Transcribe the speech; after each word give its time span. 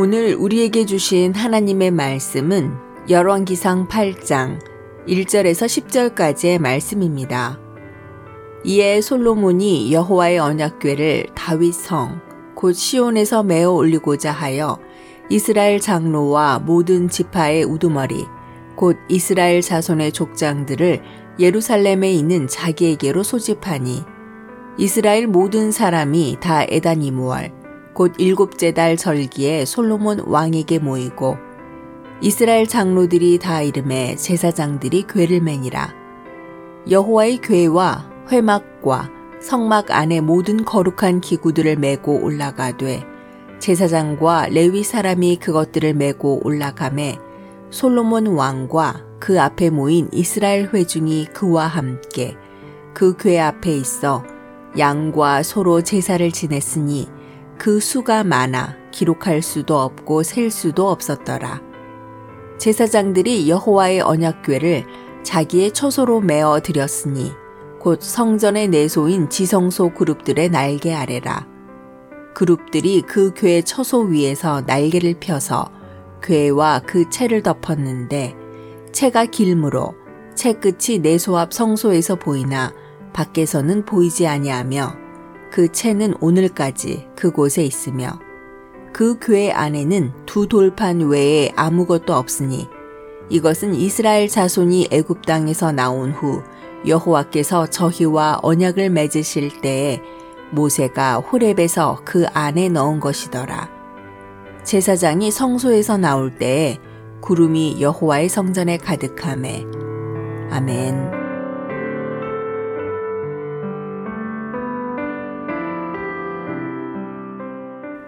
오늘 0.00 0.36
우리에게 0.36 0.86
주신 0.86 1.34
하나님의 1.34 1.90
말씀은 1.90 2.72
열왕기상 3.10 3.88
8장 3.88 4.60
1절에서 5.08 6.14
10절까지의 6.14 6.60
말씀입니다. 6.60 7.58
이에 8.62 9.00
솔로몬이 9.00 9.92
여호와의 9.92 10.38
언약궤를 10.38 11.30
다윗 11.34 11.74
성, 11.74 12.20
곧 12.54 12.74
시온에서 12.74 13.42
메어 13.42 13.72
올리고자 13.72 14.30
하여 14.30 14.78
이스라엘 15.30 15.80
장로와 15.80 16.60
모든 16.60 17.08
지파의 17.08 17.64
우두머리, 17.64 18.24
곧 18.76 18.96
이스라엘 19.08 19.62
자손의 19.62 20.12
족장들을 20.12 21.02
예루살렘에 21.40 22.12
있는 22.12 22.46
자기에게로 22.46 23.24
소집하니 23.24 24.04
이스라엘 24.78 25.26
모든 25.26 25.72
사람이 25.72 26.36
다 26.38 26.62
에다니무월, 26.68 27.57
곧 27.98 28.12
일곱째 28.18 28.70
달 28.70 28.96
절기에 28.96 29.64
솔로몬 29.64 30.20
왕에게 30.20 30.78
모이고 30.78 31.36
이스라엘 32.20 32.68
장로들이 32.68 33.40
다 33.40 33.60
이름에 33.60 34.14
제사장들이 34.14 35.08
궤를 35.08 35.40
매니라. 35.40 35.92
여호와의 36.88 37.38
궤와 37.38 38.08
회막과 38.30 39.10
성막 39.40 39.90
안에 39.90 40.20
모든 40.20 40.64
거룩한 40.64 41.20
기구들을 41.20 41.74
메고 41.74 42.22
올라가되 42.22 43.02
제사장과 43.58 44.50
레위 44.50 44.84
사람이 44.84 45.38
그것들을 45.38 45.94
메고 45.94 46.40
올라가매 46.44 47.18
솔로몬 47.70 48.28
왕과 48.28 49.06
그 49.18 49.40
앞에 49.40 49.70
모인 49.70 50.08
이스라엘 50.12 50.68
회중이 50.72 51.30
그와 51.32 51.66
함께 51.66 52.36
그궤 52.94 53.40
앞에 53.40 53.72
있어 53.72 54.22
양과 54.78 55.42
소로 55.42 55.82
제사를 55.82 56.30
지냈으니 56.30 57.17
그 57.58 57.80
수가 57.80 58.22
많아 58.24 58.76
기록할 58.92 59.42
수도 59.42 59.78
없고 59.78 60.22
셀 60.22 60.50
수도 60.50 60.88
없었더라. 60.88 61.60
제사장들이 62.58 63.48
여호와의 63.50 64.00
언약궤를 64.00 64.84
자기의 65.22 65.72
처소로 65.72 66.20
메어 66.20 66.60
드렸으니 66.60 67.32
곧 67.80 68.00
성전의 68.00 68.68
내소인 68.68 69.28
지성소 69.28 69.94
그룹들의 69.94 70.48
날개 70.50 70.94
아래라. 70.94 71.46
그룹들이 72.34 73.02
그궤 73.02 73.62
처소 73.62 74.02
위에서 74.02 74.62
날개를 74.62 75.16
펴서 75.20 75.70
궤와 76.22 76.82
그 76.86 77.10
채를 77.10 77.42
덮었는데 77.42 78.36
채가 78.92 79.26
길므로 79.26 79.94
채 80.34 80.52
끝이 80.52 81.00
내소 81.00 81.36
앞 81.36 81.52
성소에서 81.52 82.16
보이나 82.16 82.72
밖에서는 83.12 83.84
보이지 83.84 84.26
아니하며 84.26 85.07
그 85.50 85.70
채는 85.72 86.14
오늘까지 86.20 87.08
그곳에 87.16 87.64
있으며 87.64 88.18
그궤 88.92 89.52
안에는 89.52 90.12
두 90.26 90.48
돌판 90.48 91.00
외에 91.08 91.52
아무것도 91.56 92.14
없으니 92.14 92.68
이것은 93.30 93.74
이스라엘 93.74 94.28
자손이 94.28 94.88
애굽 94.90 95.26
땅에서 95.26 95.72
나온 95.72 96.12
후 96.12 96.42
여호와께서 96.86 97.66
저희와 97.66 98.40
언약을 98.42 98.90
맺으실 98.90 99.60
때에 99.60 100.00
모세가 100.50 101.16
호렙에서 101.16 102.00
그 102.04 102.26
안에 102.32 102.68
넣은 102.70 103.00
것이더라. 103.00 103.68
제사장이 104.64 105.30
성소에서 105.30 105.98
나올 105.98 106.34
때에 106.36 106.78
구름이 107.20 107.80
여호와의 107.80 108.28
성전에 108.28 108.78
가득함에 108.78 109.64
아멘. 110.50 111.17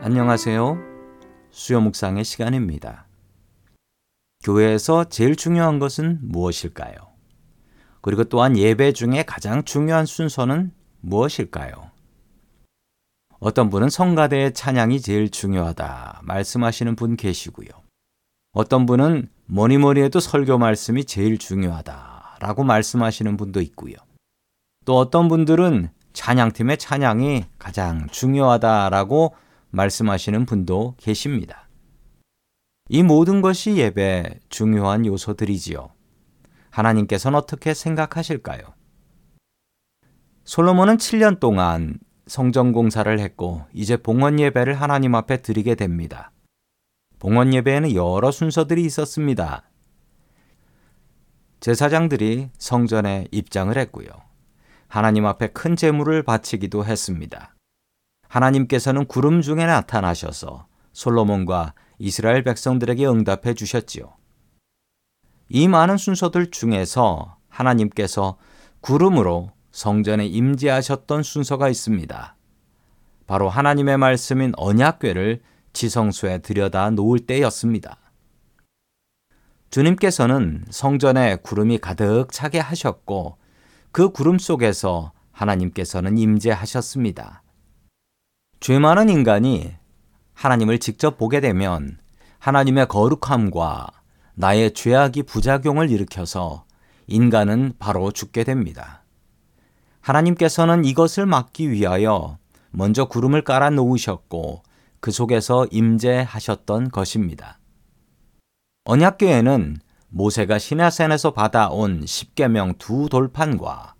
안녕하세요. 0.00 0.78
수요 1.50 1.80
묵상의 1.80 2.22
시간입니다. 2.22 3.08
교회에서 4.44 5.08
제일 5.08 5.34
중요한 5.34 5.80
것은 5.80 6.20
무엇일까요? 6.22 6.94
그리고 8.00 8.22
또한 8.22 8.56
예배 8.56 8.92
중에 8.92 9.24
가장 9.24 9.64
중요한 9.64 10.06
순서는 10.06 10.70
무엇일까요? 11.00 11.90
어떤 13.40 13.70
분은 13.70 13.90
성가대의 13.90 14.54
찬양이 14.54 15.00
제일 15.00 15.30
중요하다 15.30 16.20
말씀하시는 16.22 16.94
분 16.94 17.16
계시고요. 17.16 17.68
어떤 18.52 18.86
분은 18.86 19.28
뭐니 19.46 19.78
뭐니 19.78 20.00
해도 20.00 20.20
설교 20.20 20.58
말씀이 20.58 21.06
제일 21.06 21.38
중요하다라고 21.38 22.62
말씀하시는 22.62 23.36
분도 23.36 23.60
있고요. 23.62 23.96
또 24.84 24.96
어떤 24.96 25.26
분들은 25.26 25.90
찬양팀의 26.12 26.78
찬양이 26.78 27.46
가장 27.58 28.06
중요하다라고 28.06 29.34
말씀하시는 29.70 30.46
분도 30.46 30.94
계십니다. 30.98 31.68
이 32.88 33.02
모든 33.02 33.42
것이 33.42 33.76
예배 33.76 34.40
중요한 34.48 35.04
요소들이지요. 35.04 35.90
하나님께서는 36.70 37.38
어떻게 37.38 37.74
생각하실까요? 37.74 38.62
솔로몬은 40.44 40.96
7년 40.96 41.40
동안 41.40 41.98
성전 42.26 42.72
공사를 42.72 43.18
했고 43.18 43.66
이제 43.72 43.96
봉헌 43.96 44.40
예배를 44.40 44.74
하나님 44.74 45.14
앞에 45.14 45.42
드리게 45.42 45.74
됩니다. 45.74 46.32
봉헌 47.18 47.52
예배에는 47.52 47.94
여러 47.94 48.30
순서들이 48.30 48.82
있었습니다. 48.84 49.68
제사장들이 51.60 52.50
성전에 52.56 53.26
입장을 53.32 53.76
했고요. 53.76 54.08
하나님 54.86 55.26
앞에 55.26 55.48
큰 55.48 55.76
제물을 55.76 56.22
바치기도 56.22 56.84
했습니다. 56.84 57.54
하나님께서는 58.28 59.06
구름 59.06 59.40
중에 59.40 59.66
나타나셔서 59.66 60.66
솔로몬과 60.92 61.74
이스라엘 61.98 62.44
백성들에게 62.44 63.06
응답해 63.06 63.54
주셨지요. 63.54 64.14
이 65.48 65.66
많은 65.66 65.96
순서들 65.96 66.50
중에서 66.50 67.36
하나님께서 67.48 68.36
구름으로 68.80 69.52
성전에 69.72 70.26
임재하셨던 70.26 71.22
순서가 71.22 71.68
있습니다. 71.68 72.36
바로 73.26 73.48
하나님의 73.48 73.98
말씀인 73.98 74.52
언약궤를 74.56 75.40
지성소에 75.72 76.38
들여다 76.38 76.90
놓을 76.90 77.20
때였습니다. 77.20 77.98
주님께서는 79.70 80.64
성전에 80.70 81.36
구름이 81.36 81.78
가득 81.78 82.32
차게 82.32 82.58
하셨고 82.58 83.36
그 83.92 84.10
구름 84.10 84.38
속에서 84.38 85.12
하나님께서는 85.32 86.18
임재하셨습니다. 86.18 87.42
죄 88.60 88.78
많은 88.78 89.08
인간이 89.08 89.72
하나님을 90.34 90.78
직접 90.78 91.16
보게 91.16 91.40
되면 91.40 91.98
하나님의 92.38 92.88
거룩함과 92.88 93.88
나의 94.34 94.74
죄악이 94.74 95.24
부작용을 95.24 95.90
일으켜서 95.90 96.64
인간은 97.06 97.74
바로 97.78 98.10
죽게 98.10 98.44
됩니다. 98.44 99.04
하나님께서는 100.00 100.84
이것을 100.84 101.26
막기 101.26 101.70
위하여 101.70 102.38
먼저 102.70 103.06
구름을 103.06 103.42
깔아 103.42 103.70
놓으셨고 103.70 104.62
그 105.00 105.10
속에서 105.10 105.66
임재하셨던 105.70 106.90
것입니다. 106.90 107.58
언약궤에는 108.84 109.78
모세가 110.08 110.58
시나산에서 110.58 111.32
받아온 111.32 112.04
십계명 112.06 112.74
두 112.78 113.08
돌판과 113.08 113.94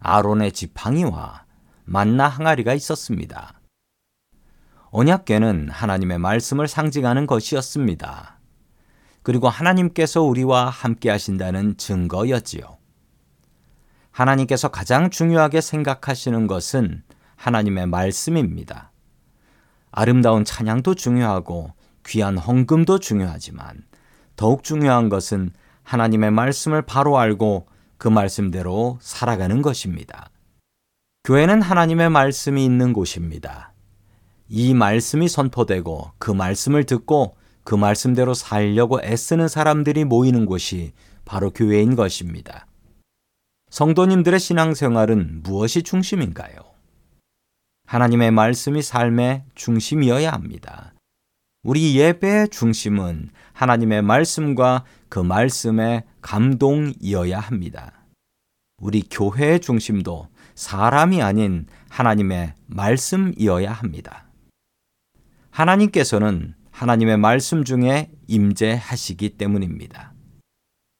아론의 0.00 0.52
지팡이와 0.52 1.44
만나 1.84 2.28
항아리가 2.28 2.74
있었습니다. 2.74 3.61
언약궤는 4.94 5.70
하나님의 5.70 6.18
말씀을 6.18 6.68
상징하는 6.68 7.26
것이었습니다. 7.26 8.38
그리고 9.22 9.48
하나님께서 9.48 10.20
우리와 10.20 10.68
함께 10.68 11.08
하신다는 11.08 11.78
증거였지요. 11.78 12.76
하나님께서 14.10 14.68
가장 14.68 15.08
중요하게 15.08 15.62
생각하시는 15.62 16.46
것은 16.46 17.02
하나님의 17.36 17.86
말씀입니다. 17.86 18.92
아름다운 19.90 20.44
찬양도 20.44 20.94
중요하고 20.94 21.72
귀한 22.06 22.36
헌금도 22.36 22.98
중요하지만 22.98 23.84
더욱 24.36 24.62
중요한 24.62 25.08
것은 25.08 25.52
하나님의 25.84 26.32
말씀을 26.32 26.82
바로 26.82 27.18
알고 27.18 27.66
그 27.96 28.08
말씀대로 28.08 28.98
살아가는 29.00 29.62
것입니다. 29.62 30.28
교회는 31.24 31.62
하나님의 31.62 32.10
말씀이 32.10 32.62
있는 32.62 32.92
곳입니다. 32.92 33.71
이 34.54 34.74
말씀이 34.74 35.30
선포되고 35.30 36.10
그 36.18 36.30
말씀을 36.30 36.84
듣고 36.84 37.36
그 37.64 37.74
말씀대로 37.74 38.34
살려고 38.34 39.00
애쓰는 39.02 39.48
사람들이 39.48 40.04
모이는 40.04 40.44
곳이 40.44 40.92
바로 41.24 41.50
교회인 41.50 41.96
것입니다. 41.96 42.66
성도님들의 43.70 44.38
신앙생활은 44.38 45.40
무엇이 45.42 45.82
중심인가요? 45.82 46.56
하나님의 47.86 48.30
말씀이 48.30 48.82
삶의 48.82 49.44
중심이어야 49.54 50.30
합니다. 50.30 50.92
우리 51.62 51.96
예배의 51.96 52.50
중심은 52.50 53.30
하나님의 53.54 54.02
말씀과 54.02 54.84
그 55.08 55.18
말씀의 55.18 56.04
감동이어야 56.20 57.40
합니다. 57.40 58.04
우리 58.82 59.02
교회의 59.02 59.60
중심도 59.60 60.28
사람이 60.54 61.22
아닌 61.22 61.66
하나님의 61.88 62.52
말씀이어야 62.66 63.72
합니다. 63.72 64.26
하나님께서는 65.52 66.54
하나님의 66.70 67.18
말씀 67.18 67.62
중에 67.64 68.10
임재하시기 68.26 69.36
때문입니다. 69.36 70.14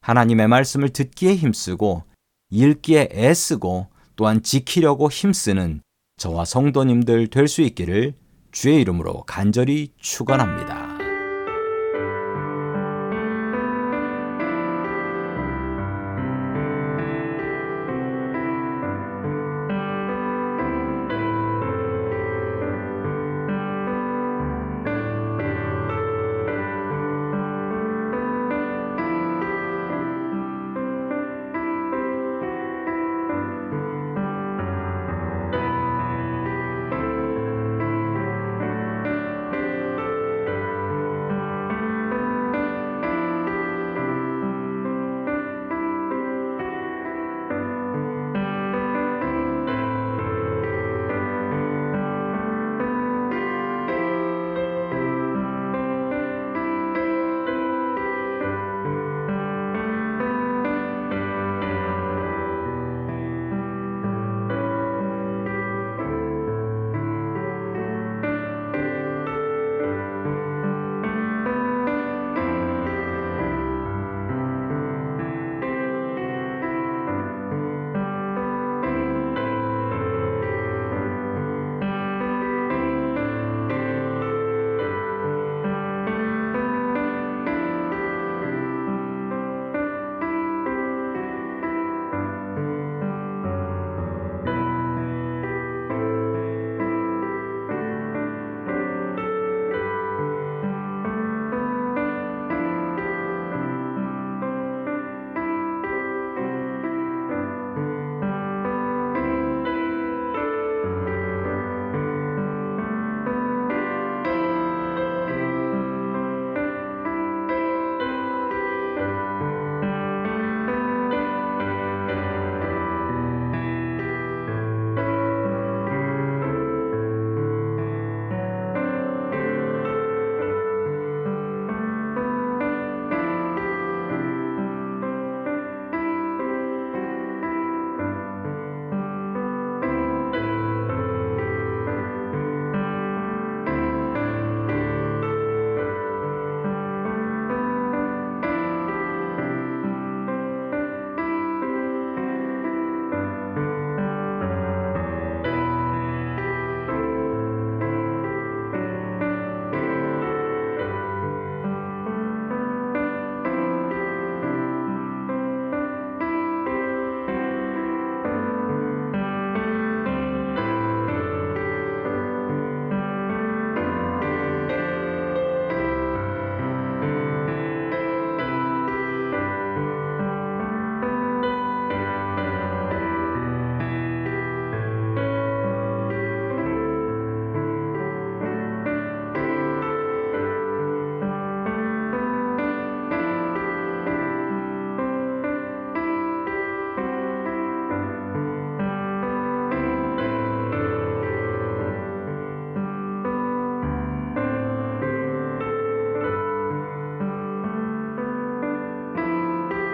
하나님의 0.00 0.48
말씀을 0.48 0.88
듣기에 0.88 1.36
힘쓰고 1.36 2.04
읽기에 2.50 3.10
애쓰고 3.12 3.88
또한 4.16 4.42
지키려고 4.42 5.10
힘쓰는 5.10 5.82
저와 6.16 6.46
성도님들 6.46 7.28
될 7.28 7.46
수 7.46 7.60
있기를 7.62 8.14
주의 8.50 8.80
이름으로 8.80 9.22
간절히 9.24 9.92
축원합니다. 9.98 10.97